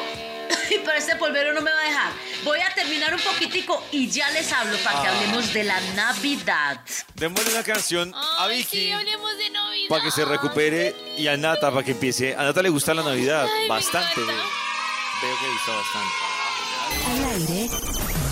[0.69, 2.13] Pero este polvero no me va a dejar.
[2.43, 5.11] Voy a terminar un poquitico y ya les hablo para que Ah.
[5.15, 6.79] hablemos de la Navidad.
[7.15, 9.89] Démosle una canción a Ay, Vicky sí, hablemos de Navidad.
[9.89, 12.35] para que se recupere y a Nata para que empiece.
[12.35, 14.21] A Nata le gusta la Navidad Ay, bastante.
[14.21, 16.13] Veo que le gusta bastante.
[17.09, 17.69] Al aire,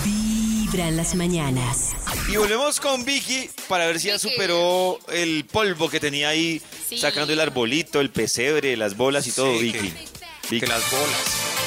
[0.04, 1.94] vibra en las mañanas.
[2.28, 6.96] Y volvemos con Vicky para ver si ya superó el polvo que tenía ahí Sí.
[6.98, 9.78] sacando el arbolito, el pesebre, las bolas y todo, Sí, Vicky.
[9.78, 10.04] que- Vicky.
[10.48, 11.24] Que las bolas.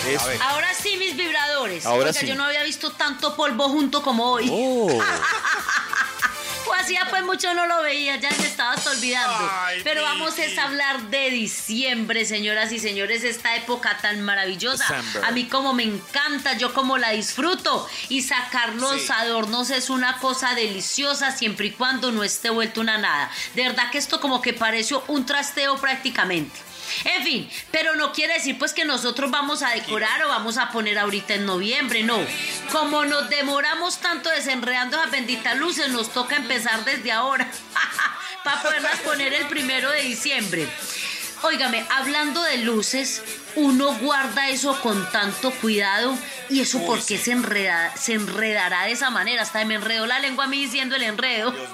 [0.07, 0.23] Eso.
[0.25, 0.41] A ver.
[0.41, 1.85] Ahora sí, mis vibradores.
[1.85, 2.25] Ahora Oiga, sí.
[2.25, 4.49] yo no había visto tanto polvo junto como hoy.
[4.51, 4.87] Oh.
[6.71, 9.49] O hacía pues mucho no lo veía, ya me estaba hasta olvidando.
[9.51, 14.85] Ay, Pero vamos es a hablar de diciembre, señoras y señores, esta época tan maravillosa.
[14.95, 15.25] December.
[15.25, 17.87] A mí como me encanta, yo como la disfruto.
[18.09, 19.11] Y sacar los Sí.
[19.11, 23.29] adornos es una cosa deliciosa siempre y cuando no esté vuelto una nada.
[23.55, 26.57] De verdad que esto como que pareció un trasteo prácticamente.
[27.05, 30.71] En fin, pero no quiere decir pues que nosotros vamos a decorar o vamos a
[30.71, 32.19] poner ahorita en noviembre, no.
[32.71, 37.47] Como nos demoramos tanto desenredando las benditas luces, nos toca empezar desde ahora
[38.43, 40.67] para poderlas poner el primero de diciembre.
[41.43, 43.23] Óigame, hablando de luces,
[43.55, 46.15] uno guarda eso con tanto cuidado
[46.49, 49.41] y eso porque se, enreda, se enredará de esa manera.
[49.41, 51.53] Hasta me enredó la lengua a mí diciendo el enredo.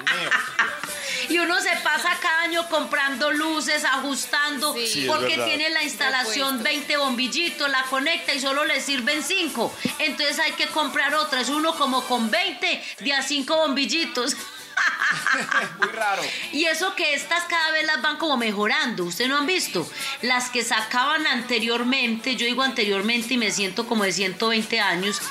[1.29, 5.05] Y uno se pasa cada año comprando luces, ajustando, Sí.
[5.07, 9.75] Porque tiene la instalación 20 bombillitos, la conecta y solo le sirven 5.
[9.99, 11.41] Entonces hay que comprar otra.
[11.41, 14.37] Es uno como con 20 de a 5 bombillitos.
[15.79, 16.21] Muy raro.
[16.51, 19.03] Y eso que estas cada vez las van como mejorando.
[19.05, 19.89] ¿Ustedes no han visto?
[20.21, 25.21] Las que sacaban anteriormente, yo digo anteriormente y me siento como de 120 años.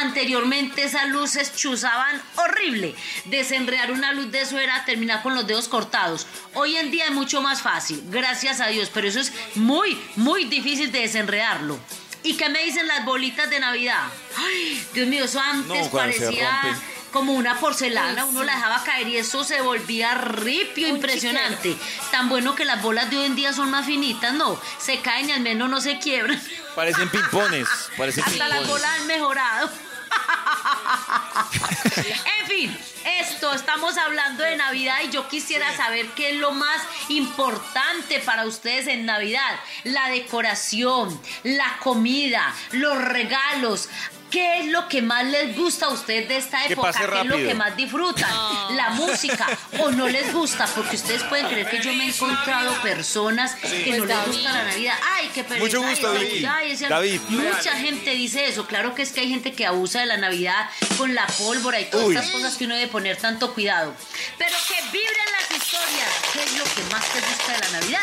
[0.00, 2.94] Anteriormente esas luces chuzaban horrible.
[3.26, 6.26] Desenredar una luz de eso era terminar con los dedos cortados.
[6.54, 10.44] Hoy en día es mucho más fácil, gracias a Dios, pero eso es muy, muy
[10.44, 11.78] difícil de desenredarlo.
[12.22, 14.08] ¿Y qué me dicen las bolitas de Navidad?
[14.36, 16.78] Ay, Dios mío, eso antes No, cuando se parecía.
[17.14, 18.46] Como una porcelana, uno sí.
[18.46, 21.76] la dejaba caer y eso se volvía ripio Un impresionante.
[22.10, 25.28] Tan bueno que las bolas de hoy en día son más finitas, no, se caen
[25.28, 26.42] y al menos no se quiebran.
[26.74, 27.68] Parecen pimpones.
[27.96, 29.70] Parecen Hasta las bolas han mejorado.
[32.40, 32.78] en fin,
[33.20, 38.44] esto, estamos hablando de Navidad y yo quisiera saber qué es lo más importante para
[38.44, 39.60] ustedes en Navidad.
[39.84, 43.88] La decoración, la comida, los regalos.
[44.34, 46.90] ¿Qué es lo que más les gusta a ustedes de esta época?
[46.92, 48.28] ¿Qué es lo que más disfrutan?
[48.76, 49.46] La música.
[49.78, 50.66] ¿O no les gusta?
[50.74, 54.64] Porque ustedes pueden creer que yo me he encontrado personas que no les gusta la
[54.64, 54.96] Navidad.
[55.14, 55.64] Ay, qué pereza.
[55.64, 56.10] Mucho gusto,
[56.50, 57.20] ay, ese- David.
[57.28, 58.66] Mucha gente dice eso.
[58.66, 60.68] Claro que es que hay gente que abusa de la Navidad
[60.98, 62.16] con la pólvora y todas Uy.
[62.16, 63.94] estas cosas que uno debe poner tanto cuidado.
[64.36, 66.08] Pero que vibren las historias.
[66.32, 68.02] ¿Qué es lo que más te gusta de la Navidad?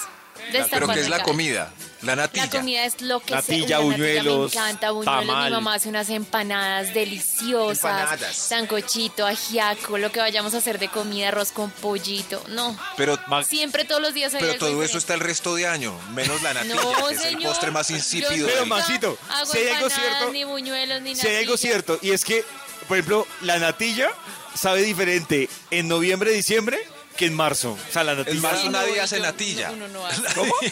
[0.52, 1.72] De esta Pero ¿qué es la comida?
[2.04, 2.46] La natilla.
[2.46, 5.26] La comida es lo que Natilla, se, natilla buñuelos, me encanta, buñuelos.
[5.28, 5.46] tamal.
[5.50, 8.36] Mi mamá hace unas empanadas deliciosas, Empanadas.
[8.36, 12.44] sancochito, ajiaco, lo que vayamos a hacer de comida, arroz con pollito.
[12.50, 15.68] No, Pero, siempre todos los días hay pero algo todo eso está el resto de
[15.68, 18.48] año, menos la natilla, No, que es el postre más insípido.
[18.48, 22.12] Pero, Maxito, hago si hay algo cierto- Ni buñuelos, ni Si hay algo cierto, y
[22.12, 22.44] es que,
[22.88, 24.10] por ejemplo, la natilla
[24.56, 26.80] sabe diferente en noviembre, diciembre
[27.16, 27.78] que en marzo.
[27.90, 28.36] O sea, la natilla.
[28.36, 29.72] En marzo Sí, nadie no, hace natilla.
[29.72, 30.22] uno no hace.
[30.36, 30.54] ¿Cómo?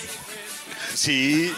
[0.94, 1.54] Sí.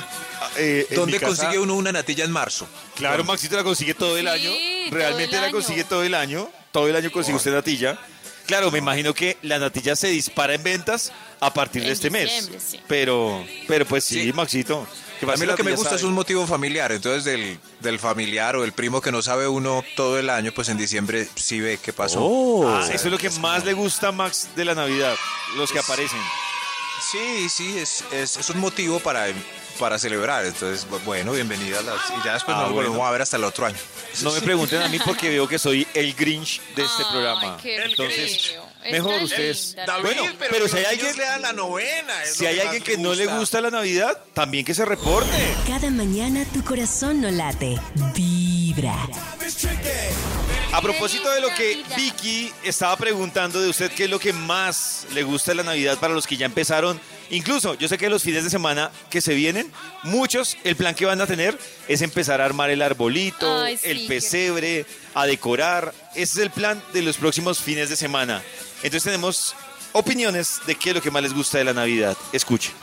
[0.57, 2.67] eh, en ¿Dónde casa- consigue uno una natilla en marzo?
[2.95, 3.31] Claro, ¿Dónde?
[3.33, 4.51] Maxito la consigue todo el Sí, año.
[4.91, 6.49] Realmente el la consigue todo el año.
[6.71, 7.97] Todo el año consigue usted natilla.
[8.45, 12.49] Claro, me imagino que la natilla se dispara en ventas a partir de este mes.
[12.59, 12.79] sí.
[12.87, 14.33] Pero, pero pues sí, Sí.
[14.33, 14.85] Maxito.
[15.19, 18.57] ¿qué A mí lo que me gusta es un motivo familiar, entonces del, del familiar
[18.57, 21.79] o el primo que no sabe uno todo el año, pues en diciembre sí ve
[21.81, 22.67] qué pasó.
[22.67, 25.15] Ah, eso es lo que más le gusta a Max de la Navidad,
[25.55, 26.19] los que Es- aparecen.
[27.01, 29.27] Sí, sí, es, es, es un motivo para,
[29.79, 30.45] para celebrar.
[30.45, 31.95] Entonces, bu- bueno, bienvenida a las...
[32.12, 32.89] Y ya después Ah, nos bueno.
[32.89, 33.77] volvemos a ver hasta el otro año.
[34.21, 37.58] No me pregunten a mí porque veo que soy el Grinch de este Ay, programa.
[37.62, 38.56] qué Entonces.
[38.84, 39.75] Está mejor ustedes.
[39.88, 42.23] David, Bueno, pero, si hay alguien, le dan la novena.
[42.23, 45.29] es si lo hay alguien que no le gusta la Navidad, también que se reporte.
[45.67, 47.79] Cada mañana tu corazón no late,
[48.13, 48.95] vibra.
[50.73, 51.83] A propósito de lo que.
[51.95, 55.99] Vicky estaba preguntando de usted, ¿qué es lo que más le gusta de la Navidad
[55.99, 56.99] para los que ya empezaron?
[57.29, 61.05] Incluso, yo sé que los fines de semana que se vienen, muchos, el plan que
[61.05, 61.57] van a tener
[61.88, 65.93] es empezar a armar el arbolito, Ay, sí, el pesebre, a decorar.
[66.15, 68.41] Ese es el plan de los próximos fines de semana.
[68.77, 69.55] Entonces tenemos
[69.91, 72.17] opiniones de qué es lo que más les gusta de la Navidad.
[72.31, 72.73] Escuchen.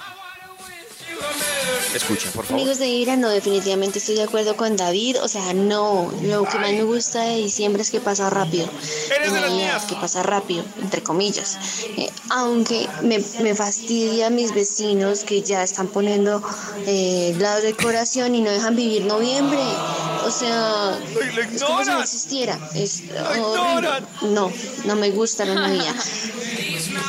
[1.95, 2.61] Escuchen, por favor.
[2.61, 5.17] Amigos de Ira, no, definitivamente estoy de acuerdo con David.
[5.23, 8.69] O sea, no, lo que más me gusta de diciembre es que pasa rápido.
[9.15, 9.85] Eres de las Navidad, mías.
[9.85, 11.59] Que pasa rápido, entre comillas.
[11.97, 16.43] Eh, aunque me, me fastidia a mis vecinos que ya están poniendo
[16.87, 19.59] eh, la decoración y no dejan vivir noviembre.
[20.25, 22.59] O sea, Lo es como si no existiera.
[22.75, 24.05] Es ignoran.
[24.05, 24.35] horrible.
[24.35, 24.53] No,
[24.85, 25.95] no me gusta la Navidad.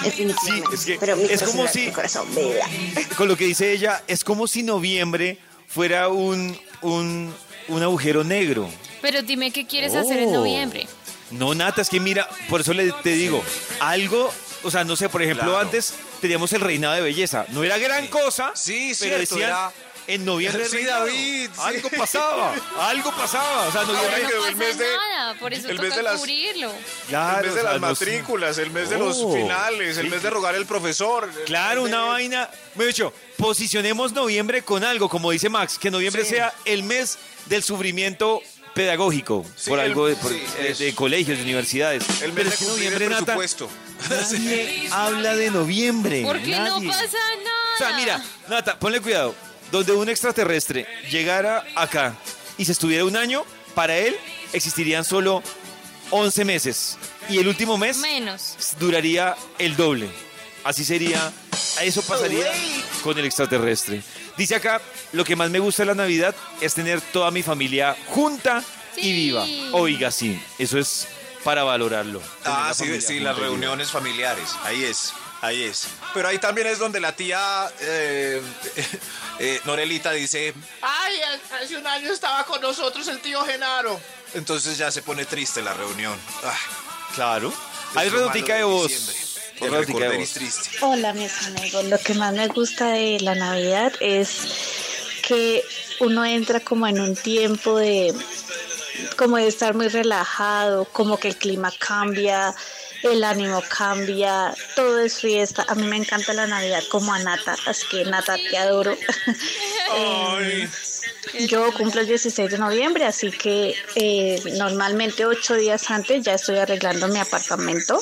[0.03, 0.77] Definitivamente.
[0.77, 2.27] Sí, es que Pero mi es como si- mi corazón.
[3.17, 5.37] Con lo que dice ella, es como si noviembre
[5.67, 7.33] fuera un, un,
[7.67, 8.69] un agujero negro.
[9.01, 10.33] Pero dime qué quieres hacer en Oh.
[10.39, 10.87] noviembre.
[11.31, 13.41] No, Nata, es que mira, por eso le, te digo,
[13.79, 14.31] algo,
[14.63, 15.59] o sea, no sé, por ejemplo, Claro.
[15.59, 17.45] antes teníamos el reinado de belleza.
[17.49, 19.71] No era gran cosa, Sí, pero cierto, decían, era-
[20.07, 21.05] en noviembre Sí, reinado.
[21.05, 21.61] David, sí.
[21.61, 23.67] algo pasaba, algo pasaba.
[23.67, 25.95] O sea, Ahora no quedó pasa el mes de- nada, por eso el toca mes
[25.97, 26.71] de las- cubrirlo.
[27.07, 29.97] Claro, el mes de o sea, las no- matrículas, el mes de los Oh, finales,
[29.97, 30.09] el sí.
[30.11, 31.29] mes de rogar el profesor.
[31.37, 32.49] el Claro, de- una vaina.
[32.75, 36.31] Me he dicho, posicionemos noviembre con algo, como dice Max, que noviembre Sí.
[36.31, 38.41] sea el mes del sufrimiento
[38.73, 42.03] pedagógico, Sí, por algo de, por- sí, eh, de colegios, de universidades.
[42.21, 43.35] El mes Pero de el noviembre, Nata,
[44.09, 46.23] nadie habla de noviembre.
[46.25, 47.75] Porque no pasa nada.
[47.75, 49.35] O sea, mira, Nata, ponle cuidado.
[49.71, 52.15] Donde un extraterrestre llegara acá
[52.57, 54.15] y se estuviera un año, para él
[54.53, 55.41] existirían solo
[56.09, 56.97] 11 meses.
[57.29, 58.57] Y el último mes Menos.
[58.79, 60.09] duraría el doble.
[60.63, 61.31] Así sería,
[61.81, 62.51] eso pasaría
[63.03, 64.03] con el extraterrestre.
[64.37, 64.81] Dice acá,
[65.13, 68.63] lo que más me gusta de la Navidad es tener toda mi familia junta
[68.97, 69.45] y viva.
[69.71, 71.07] Oiga, sí, eso es
[71.43, 72.21] para valorarlo.
[72.45, 74.49] Ah, sí, sí, las reuniones familiares.
[74.63, 75.87] Ahí es, ahí es.
[76.13, 78.41] Pero ahí también es donde la tía eh,
[79.39, 81.19] eh, Norelita dice, Ay,
[81.61, 83.99] hace un año estaba con nosotros el tío Genaro.
[84.33, 86.17] entonces ya se pone triste la reunión.
[86.43, 86.57] Ah,
[87.15, 87.49] Claro.
[87.91, 88.91] es Hay renotica de voz.
[90.33, 90.69] triste.
[90.81, 94.37] Hola mis amigos, lo que más me gusta de la Navidad es
[95.27, 95.63] que
[95.99, 98.13] uno entra como en un tiempo de
[99.17, 102.55] como de estar muy relajado, como que el clima cambia,
[103.03, 105.65] el ánimo cambia, todo es fiesta.
[105.67, 108.97] A mí me encanta la Navidad como a Nata, así que Nata te adoro.
[109.93, 110.69] Eh,
[111.49, 116.59] yo cumplo el 16 de noviembre, así que eh, normalmente ocho días antes ya estoy
[116.59, 118.01] arreglando mi apartamento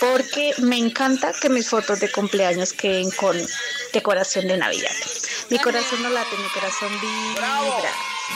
[0.00, 3.36] porque me encanta que mis fotos de cumpleaños queden con
[3.92, 4.90] decoración de Navidad.
[5.50, 7.60] Mi corazón no late, mi corazón vibra.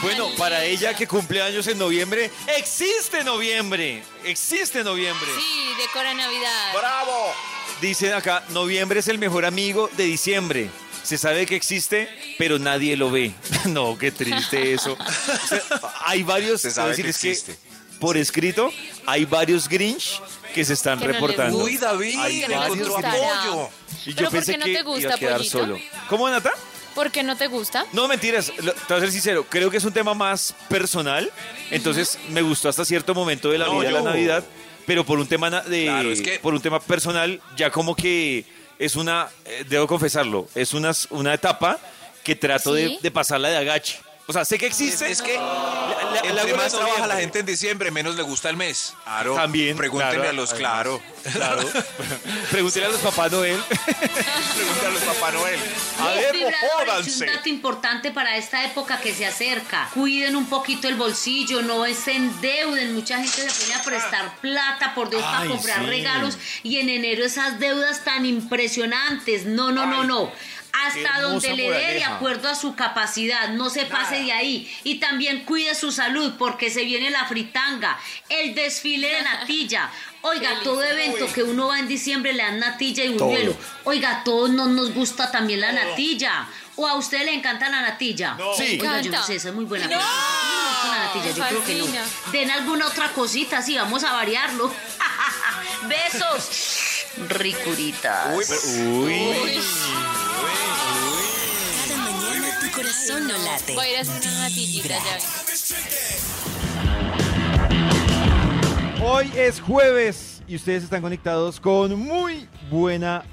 [0.01, 4.03] Bueno, para ella que cumple años en noviembre, existe noviembre.
[4.25, 5.29] Existe noviembre.
[5.39, 6.73] Sí, decora Navidad.
[6.77, 7.33] ¡Bravo!
[7.81, 10.71] Dicen acá, noviembre es el mejor amigo de diciembre.
[11.05, 13.33] Se sabe que existe, pero nadie lo ve.
[13.67, 14.95] no, qué triste eso.
[14.95, 15.63] O sea,
[16.07, 17.57] hay varios, Se sabe que es existe.
[18.01, 18.73] por escrito,
[19.07, 20.21] hay varios Grinch
[20.55, 21.59] que se están Que no reportando.
[21.59, 22.19] Uy, David,
[22.51, 23.69] encontró apoyo.
[24.05, 25.59] Y Pero yo ¿por pensé qué no que te iba gusta, a quedar Pollito?
[25.59, 25.79] solo.
[26.09, 26.53] ¿Cómo, Nata?
[26.95, 27.87] ¿Por qué no te gusta?
[27.93, 28.53] No, mentiras.
[28.63, 29.47] Lo- Te voy a ser sincero.
[29.49, 31.31] Creo que es un tema más personal.
[31.71, 34.45] Entonces, me gustó hasta cierto momento de la No, vida yo- la Navidad.
[34.87, 37.95] Pero por un tema na- de, Claro, es que- por un tema personal, ya como
[37.95, 38.45] que
[38.79, 41.79] es una, eh, debo confesarlo, es una, una etapa
[42.25, 42.99] que trato de, ¿Sí?
[43.01, 43.99] de pasarla de agache.
[44.33, 45.11] O sea, sé que existe.
[45.11, 47.09] Es que la- la- entre la más trabaja noviembre.
[47.15, 48.95] la gente en diciembre, menos le gusta el mes.
[49.05, 49.35] Claro.
[49.35, 50.71] También, Pregúntenle claro, a los además.
[50.73, 51.03] claro.
[51.35, 51.69] Claro.
[52.51, 53.61] Pregúntele a los papás Noel.
[53.69, 55.61] Pregúntale a los Papá Noel.
[56.01, 57.25] A ver, jódanse.
[57.25, 59.89] un dato importante para esta época que se acerca.
[59.93, 62.95] Cuiden un poquito el bolsillo, no se endeuden.
[62.95, 65.87] Mucha gente se pone a prestar plata por Dios para Ay, comprar sí.
[65.87, 69.45] regalos y en enero esas deudas tan impresionantes.
[69.45, 70.33] No, no, no, no.
[70.73, 74.71] Hasta donde le dé de acuerdo a su capacidad, no se pase de ahí.
[74.85, 79.91] Y también cuide su salud porque se viene la fritanga, el desfile de natilla.
[80.23, 83.57] Oiga, todo evento que uno va en diciembre le dan natilla y buñuelo.
[83.85, 86.47] Oiga, a todos no nos gusta también la natilla.
[86.77, 88.37] ¿O a usted le encanta la natilla?
[88.57, 88.79] Sí.
[88.81, 89.91] Oiga, yo no sé, esa es muy buena No.
[89.91, 90.09] pregunta.
[90.09, 91.35] ¿A quién le gusta la natilla?
[91.37, 92.31] Yo Me creo que no.
[92.33, 94.73] Den alguna otra cosita, sí, vamos a variarlo.
[95.89, 96.49] Besos.
[97.29, 98.29] Ricuritas.
[98.35, 98.45] Uy,
[99.13, 99.61] uy.
[102.93, 103.75] Corazón no late.
[103.75, 104.99] Voy a ir a hacer una natillita Vibra.
[108.99, 109.03] ya.
[109.03, 113.25] Hoy es jueves y ustedes están conectados con muy buena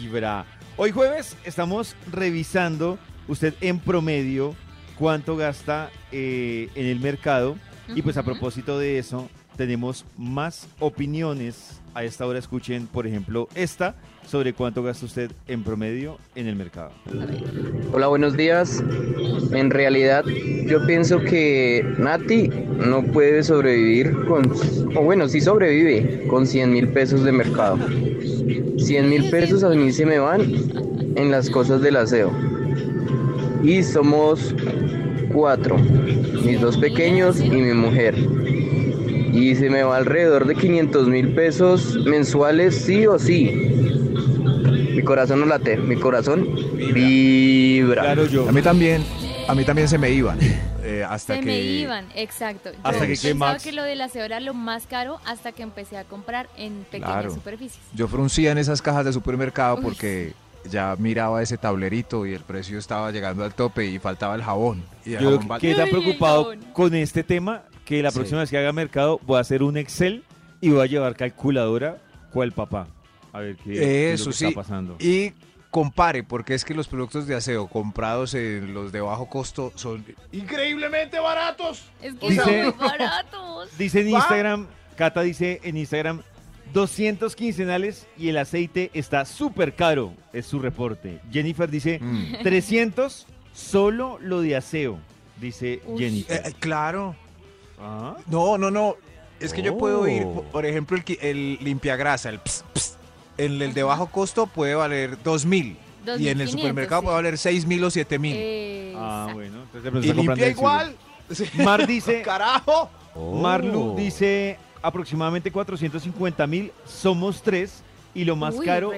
[0.00, 0.46] vibra.
[0.76, 4.56] Hoy jueves estamos revisando usted en promedio
[4.98, 7.56] cuánto gasta eh, en el mercado
[7.94, 11.79] y pues a propósito de eso tenemos más opiniones.
[11.92, 16.54] A esta hora escuchen, por ejemplo, esta sobre cuánto gasta usted en promedio en el
[16.54, 16.92] mercado.
[17.92, 18.82] Hola, buenos días.
[19.50, 20.24] En realidad,
[20.66, 24.52] yo pienso que Nati no puede sobrevivir con,
[24.94, 27.78] o bueno, sí sobrevive con 100 mil pesos de mercado.
[28.78, 30.42] 100 mil pesos a mí se me van
[31.16, 32.30] en las cosas del aseo.
[33.64, 34.54] Y somos
[35.32, 38.14] cuatro, mis dos pequeños y mi mujer.
[39.32, 43.50] Y se me va alrededor de 500 mil pesos mensuales, sí o sí.
[44.94, 46.48] Mi corazón no late, mi corazón
[46.92, 48.02] vibra.
[48.02, 48.48] Claro, yo.
[48.48, 49.04] A mí también,
[49.48, 50.38] a mí también se me iban.
[50.82, 52.70] eh, hasta Se que me iban, exacto.
[52.72, 53.62] Yo Hasta que pensaba Max?
[53.64, 57.10] que lo del aseo era lo más caro hasta que empecé a comprar en pequeñas
[57.12, 57.34] Claro.
[57.34, 57.80] superficies.
[57.94, 60.32] yo fruncía en esas cajas de supermercado Uy, porque
[60.68, 64.82] ya miraba ese tablerito y el precio estaba llegando al tope y faltaba el jabón.
[65.06, 68.18] Y el Yo jabón que preocupado con este tema que la Sí.
[68.18, 70.22] próxima vez que haga mercado voy a hacer un Excel
[70.60, 71.98] y voy a llevar calculadora
[72.32, 72.86] cual papá.
[73.32, 74.44] A ver qué, qué es lo Eso que sí.
[74.46, 74.96] está pasando.
[75.00, 75.32] Y
[75.70, 80.04] compare, porque es que los productos de aseo comprados en los de bajo costo son
[80.30, 81.82] Increíblemente baratos.
[82.00, 83.70] Es que Dice- son muy baratos.
[83.78, 84.18] Dice en ¿Va?
[84.18, 86.22] Instagram, Cata dice en Instagram,
[86.72, 91.18] 200 quincenales y el aceite está súper caro, es su reporte.
[91.32, 92.42] Jennifer dice, Mm.
[92.44, 94.98] 300 solo lo de aseo,
[95.40, 95.98] dice Uy.
[96.04, 96.42] Jennifer.
[96.46, 97.16] Eh, claro.
[97.80, 98.96] Ah, No, no, no.
[99.38, 100.42] Es que yo puedo ir, Oh.
[100.52, 102.96] por- ejemplo, el, el limpiagrasa, el ps, ps,
[103.38, 105.78] en el de bajo costo puede valer 2 mil.
[106.18, 107.04] Y en el 2.500, supermercado sí.
[107.06, 108.34] puede valer 6 mil o 7 mil.
[108.36, 109.34] Eh, ah, exacto.
[109.34, 109.62] bueno.
[109.74, 110.96] Entonces y limpia igual.
[111.64, 112.90] Mar dice, Carajo.
[113.40, 117.82] Marlu dice aproximadamente 450 mil, somos tres
[118.14, 118.92] y lo más Uy, caro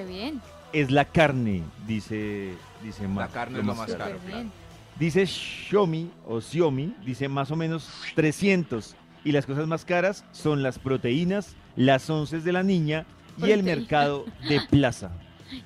[0.71, 3.27] es la carne, dice, dice Mar.
[3.27, 4.19] La carne es lo más súper caro.
[4.25, 4.51] bien.
[4.99, 10.61] Dice Xiaomi o Xiaomi, dice más o menos 300 y las cosas más caras son
[10.63, 13.05] las proteínas, las onces de la niña
[13.37, 15.11] y el mercado de plaza.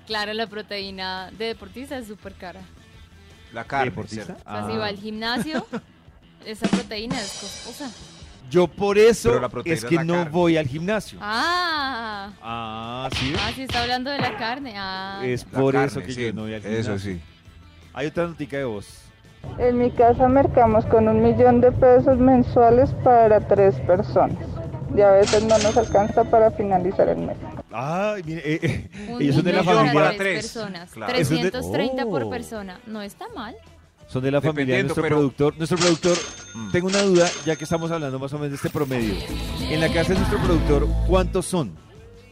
[0.06, 2.60] Claro, la proteína de deportista es súper cara.
[3.54, 3.86] La carne.
[3.86, 4.26] ¿Deportista?
[4.26, 4.44] ¿cierto?
[4.46, 4.78] O sea, si Ah.
[4.80, 5.66] va al gimnasio,
[6.46, 7.90] esa proteína es costosa.
[8.52, 10.30] Yo por eso la es que no carne.
[10.30, 11.20] voy al gimnasio.
[11.22, 13.34] Ah, Ah, sí.
[13.40, 14.74] ah, sí está hablando de la carne.
[14.76, 16.94] Ah, Es La por carne, eso que sí, yo no voy al gimnasio.
[16.96, 17.22] Eso sí.
[17.94, 19.04] Hay otra notica de voz.
[19.58, 24.38] En mi casa mercamos con un millón de pesos mensuales para tres personas.
[24.96, 27.38] Y a veces no nos alcanza para finalizar el mes.
[27.72, 29.94] Ay, mire, eh, eh, un ellos son de la millón familia.
[30.04, 30.36] para tres.
[30.52, 30.92] personas.
[30.92, 31.14] Claro.
[31.14, 32.30] Eso es de- 330 por Oh.
[32.30, 32.80] persona.
[32.88, 33.56] No está mal.
[34.08, 35.58] Son de la familia de nuestro pero- productor.
[35.58, 36.18] Nuestro productor,
[36.56, 36.72] Mm.
[36.72, 39.16] tengo una duda, ya que estamos hablando más o menos de este promedio.
[39.70, 41.72] En la casa de nuestro productor, ¿cuántos son?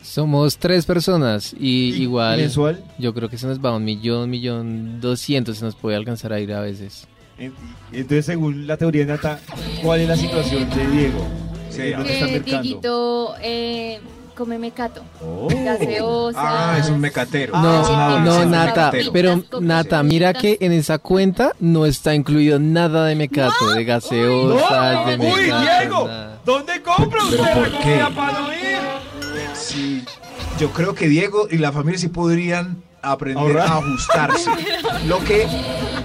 [0.06, 2.84] Somos tres personas y, ¿Y igual mensual?
[2.98, 6.40] yo creo que se nos va un millón, millón doscientos, se nos puede alcanzar a
[6.40, 7.08] ir a veces.
[7.38, 7.54] En-
[7.92, 9.40] Entonces, según la teoría de Nata,
[9.84, 11.26] ¿cuál es la situación de Diego?
[11.70, 11.82] Sí.
[12.46, 14.00] Dieguito eh,
[14.36, 15.02] come mecato.
[15.22, 15.48] Oh.
[15.50, 16.40] Gaseosa.
[16.42, 17.54] Ah, es un mecatero.
[17.54, 19.12] no, no, Nata, mecatero.
[19.12, 25.08] pero Nata, mira que en esa cuenta no está incluido nada de mecato, de gaseosas,
[25.08, 26.08] de ¡Uy, mecato, Diego!
[26.08, 26.40] nada.
[26.46, 27.84] ¿Dónde compra ¿Pero usted por la qué?
[27.84, 28.48] comida para
[30.60, 33.68] yo creo que Diego y la familia sí podrían aprender Ahorrar.
[33.68, 34.50] a ajustarse.
[35.08, 35.48] lo que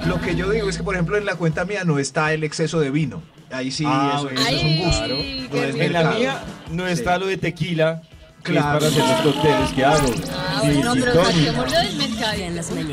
[0.06, 2.44] lo que yo digo es que por ejemplo en la cuenta mía no está el
[2.44, 3.22] exceso de vino.
[3.50, 4.98] Ahí sí Ah, eso, eso es un Ay, gusto.
[4.98, 5.14] claro.
[5.16, 8.02] No es En la mía no está lo de tequila,
[8.44, 8.86] que Claro.
[8.86, 10.10] es para hacer los cócteles que hago.
[10.32, 12.86] Ah, Ni el bueno, pero del en las el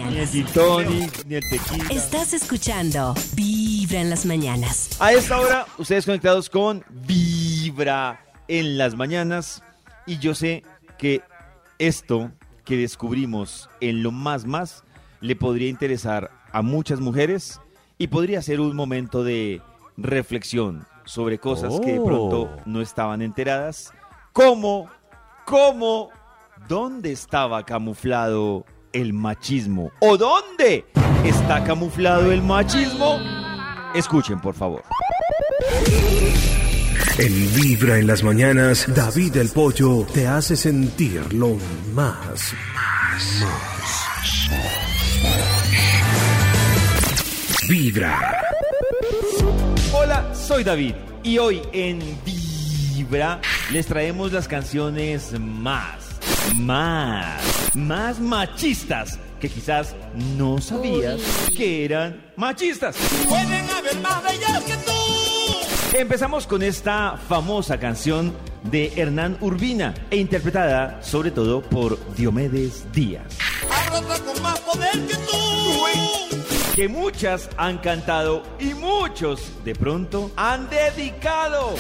[1.28, 1.86] ni el tequila.
[1.90, 4.90] Estás escuchando Vibra en las mañanas.
[5.00, 9.62] A esta hora, ustedes conectados con Vibra en las mañanas.
[10.06, 10.64] Y yo sé
[10.98, 11.22] que
[11.80, 12.32] esto
[12.66, 14.84] que descubrimos en lo más más
[15.22, 17.62] le podría interesar a muchas mujeres
[17.98, 19.62] y podría ser un momento de
[19.96, 23.94] reflexión sobre cosas que de pronto no estaban enteradas.
[24.34, 24.90] ¿Cómo?
[25.46, 26.10] ¿Cómo?
[26.68, 29.92] ¿Dónde estaba camuflado el machismo?
[30.00, 30.86] ¿O dónde
[31.24, 33.20] está camuflado el machismo?
[33.96, 34.84] Escuchen, por favor.
[37.20, 41.58] En Vibra en las mañanas, David el Pollo te hace sentir lo
[41.92, 43.70] más, más, más.
[47.68, 48.40] Vibra.
[49.92, 50.94] Hola, soy David
[51.24, 53.42] y hoy en Vibra
[53.72, 56.20] les traemos las canciones más,
[56.56, 57.42] más,
[57.74, 59.96] más machistas que quizás
[60.38, 61.20] no sabías
[61.58, 62.96] que eran machistas.
[63.28, 65.07] Pueden haber más bellas que tú.
[65.94, 73.38] Empezamos con esta famosa canción de Hernán Urbina e interpretada sobre todo por Diomedes Díaz,
[73.90, 76.76] con más poder que tú.
[76.76, 81.74] que muchas han cantado y muchos de pronto han dedicado.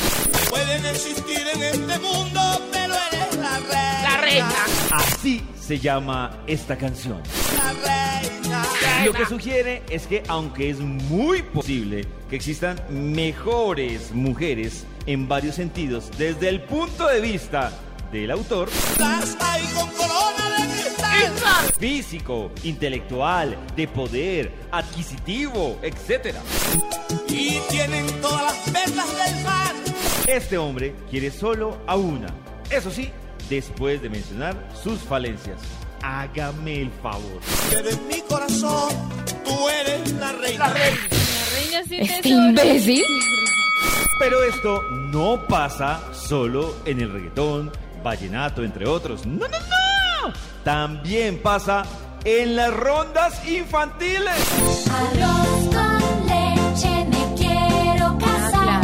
[0.49, 2.39] Pueden existir en este mundo,
[2.71, 3.16] pero eres
[3.51, 4.01] la reina.
[4.03, 4.49] La reina.
[4.91, 7.21] Así se llama esta canción.
[7.55, 8.65] La reina.
[9.05, 15.55] Lo que sugiere es que aunque es muy posible que existan mejores mujeres en varios
[15.55, 17.71] sentidos desde el punto de vista
[18.11, 21.73] del autor, Estás ahí con corona de cristal.
[21.79, 26.35] físico, intelectual, de poder, adquisitivo, etc.
[27.27, 29.73] Y tienen todas las perlas del mar.
[30.27, 32.27] Este hombre quiere solo a una.
[32.69, 33.09] Eso sí,
[33.49, 35.59] después de mencionar sus falencias.
[36.01, 37.41] Hágame el favor.
[37.69, 38.89] Pero en mi corazón,
[39.43, 40.67] tú eres la reina.
[40.67, 40.97] La reina.
[41.55, 43.03] Reina sin Este imbécil.
[44.19, 44.81] Pero esto
[45.11, 47.71] no pasa solo en el reggaetón,
[48.03, 49.25] vallenato, entre otros.
[49.25, 50.33] No, no, no.
[50.63, 51.83] También pasa
[52.23, 54.33] en las rondas infantiles.
[54.91, 58.81] Arroz con leche, me quiero casar.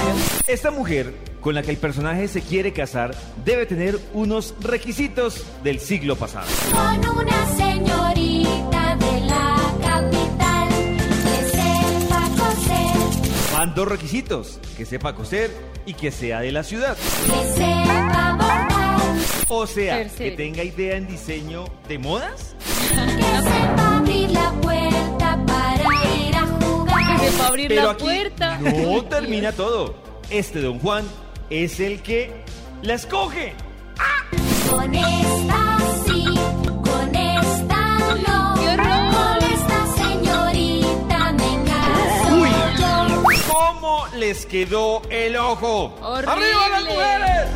[0.47, 3.13] Esta mujer con la que el personaje se quiere casar
[3.43, 6.47] debe tener unos requisitos del siglo pasado.
[6.71, 10.69] Con una señorita de la capital
[11.23, 15.51] que sepa coser, Van dos requisitos, que sepa coser
[15.85, 16.95] y que sea de la ciudad.
[16.97, 19.01] que sepa bordar,
[19.49, 22.55] O sea, que tenga idea en diseño de modas.
[22.79, 27.19] que sepa abrir la puerta para ir a jugar.
[27.19, 28.57] Que sepa abrir Pero la aquí puerta.
[28.59, 29.95] No termina todo.
[30.29, 31.03] Este don Juan
[31.49, 32.31] es el que
[32.81, 33.53] la escoge.
[34.69, 36.25] Con esta sí,
[36.83, 38.53] con esta no.
[38.55, 43.23] Con esta señorita me caso Uy, yo.
[43.51, 45.93] ¿cómo les quedó el ojo?
[46.01, 46.31] Horrible.
[46.31, 47.47] ¡Arriba las mujeres!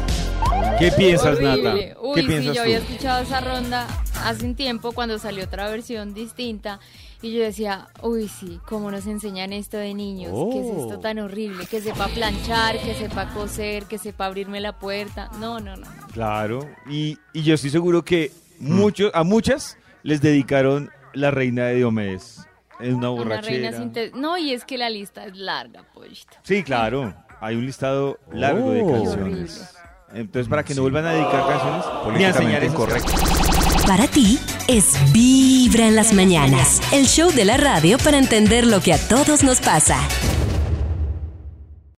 [0.80, 1.88] ¿Qué piensas, Horrible.
[1.90, 2.00] Nata?
[2.02, 2.60] Uy, ¿Qué sí, piensas yo tú?
[2.62, 3.88] había escuchado esa ronda
[4.24, 6.80] hace un tiempo cuando salió otra versión distinta
[7.22, 11.00] y yo decía, uy, sí, cómo nos enseñan esto de niños, ¿qué es esto Oh.
[11.00, 11.66] tan horrible?
[11.66, 15.30] Que sepa planchar, que sepa coser, que sepa abrirme la puerta.
[15.40, 15.88] No, no, no.
[16.14, 21.76] Claro, y, y yo estoy seguro que muchos, a muchas les dedicaron la reina de
[21.76, 22.48] Diomedes
[22.80, 23.52] en una Una borrachera.
[23.72, 26.38] reina sin te- No, y es que la lista es larga, pollito.
[26.44, 28.92] Sí, claro, hay un listado largo de Oh.
[28.92, 29.74] canciones.
[30.14, 31.86] Entonces, para que no vuelvan a dedicar canciones,
[32.18, 37.46] ni a enseñar Políticamente esas Para ti es Vibra en las mañanas, el show de
[37.46, 40.00] la radio para entender lo que a todos nos pasa.